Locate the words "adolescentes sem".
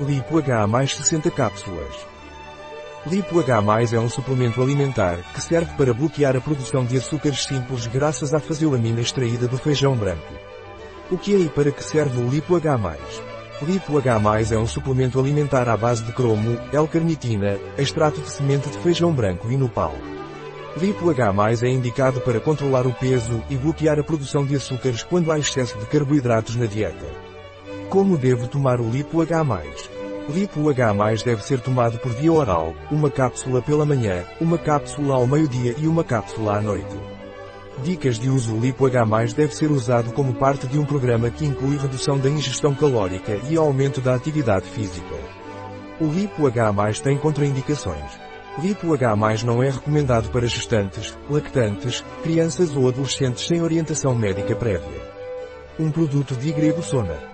52.88-53.60